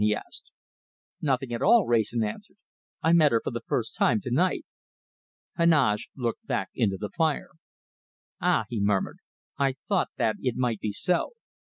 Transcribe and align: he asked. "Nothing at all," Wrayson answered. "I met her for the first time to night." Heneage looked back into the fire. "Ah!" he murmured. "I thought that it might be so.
he 0.03 0.15
asked. 0.15 0.49
"Nothing 1.21 1.53
at 1.53 1.61
all," 1.61 1.85
Wrayson 1.85 2.23
answered. 2.23 2.57
"I 3.03 3.13
met 3.13 3.31
her 3.33 3.39
for 3.43 3.51
the 3.51 3.61
first 3.61 3.95
time 3.95 4.19
to 4.21 4.31
night." 4.31 4.65
Heneage 5.59 6.09
looked 6.15 6.43
back 6.47 6.69
into 6.73 6.97
the 6.97 7.11
fire. 7.11 7.51
"Ah!" 8.41 8.65
he 8.67 8.81
murmured. 8.81 9.19
"I 9.59 9.75
thought 9.87 10.09
that 10.17 10.37
it 10.39 10.55
might 10.57 10.79
be 10.79 10.91
so. 10.91 11.33